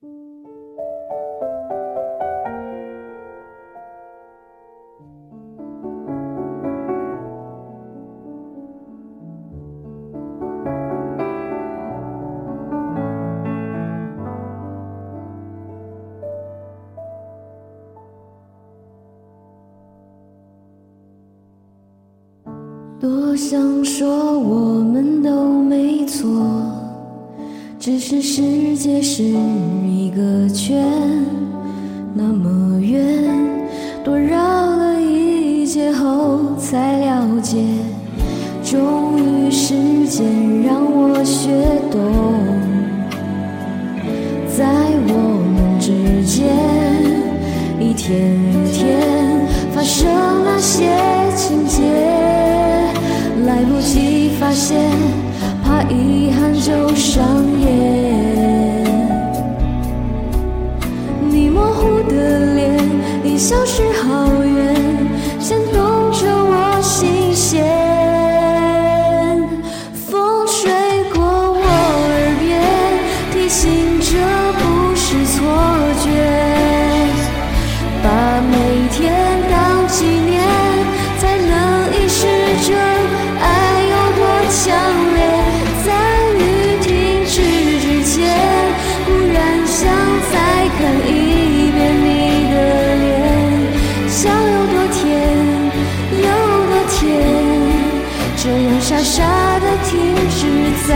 [0.00, 0.08] 多
[23.36, 26.79] 想说我们都没错，
[27.80, 30.86] 只是世界是一个圈，
[32.12, 33.02] 那么远，
[34.04, 37.56] 多绕了一劫后才了解，
[38.62, 39.72] 终于时
[40.06, 40.26] 间
[40.62, 41.48] 让我学
[41.90, 42.29] 懂，
[53.92, 54.78] 起发现，
[55.64, 57.24] 怕遗憾就上
[57.58, 58.86] 演。
[61.28, 62.78] 你模糊的脸
[63.24, 64.39] 已消失好
[98.90, 99.22] 傻傻
[99.60, 100.48] 的停止
[100.88, 100.92] 在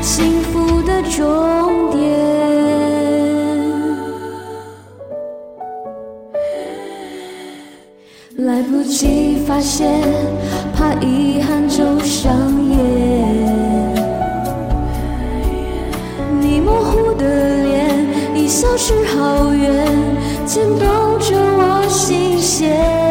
[0.00, 2.00] 幸福的终点。
[8.38, 10.00] 来不及发现，
[10.74, 12.32] 怕遗憾就上
[12.70, 12.78] 演。
[16.40, 19.86] 你模糊的脸已消失好远，
[20.46, 23.05] 牵动着我心弦。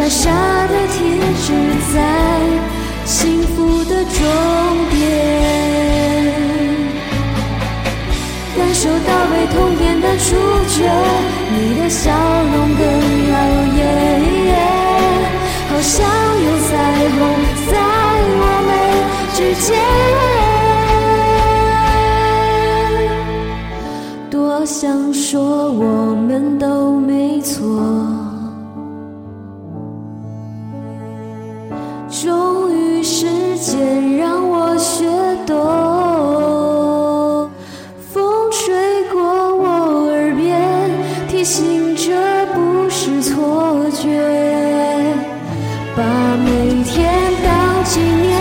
[0.00, 0.30] 傻傻
[0.66, 1.52] 的停止
[1.92, 1.96] 在
[3.04, 4.18] 幸福的终
[4.90, 4.98] 点。
[8.56, 10.24] 感受到被痛点的触
[10.68, 10.88] 觉，
[11.52, 12.82] 你的笑容更
[13.30, 13.34] 耀
[13.76, 13.78] 眼，
[15.68, 15.98] 好像
[16.44, 16.70] 有彩
[17.10, 17.18] 虹
[17.70, 17.72] 在
[18.40, 18.68] 我们
[19.34, 19.68] 之间。
[24.30, 27.60] 多想说我们都没错，
[41.40, 44.04] 提醒这不是错觉。
[45.96, 46.04] 把
[46.36, 47.10] 每天
[47.42, 48.38] 当纪念，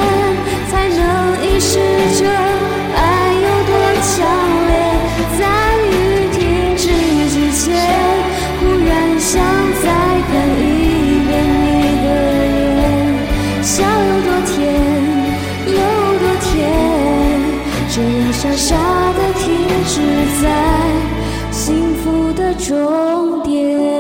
[0.70, 1.00] 才能
[1.42, 1.80] 意识
[2.20, 2.28] 着
[2.98, 3.00] 爱
[3.36, 3.72] 有多
[4.04, 4.12] 强
[4.68, 4.72] 烈。
[5.40, 5.42] 在
[5.88, 6.40] 雨停
[6.76, 6.84] 止
[7.30, 7.64] 之前，
[8.60, 9.32] 忽然想
[9.82, 9.88] 再
[10.28, 10.30] 看
[10.60, 11.32] 一遍
[11.64, 11.66] 你
[12.04, 12.06] 的
[12.52, 12.84] 脸，
[13.64, 14.60] 笑有多甜，
[15.68, 15.80] 有
[16.20, 16.52] 多甜，
[17.96, 18.76] 这样傻傻
[19.14, 19.48] 的停
[19.88, 19.96] 止
[20.44, 20.44] 在
[22.00, 24.00] 幸福的终点。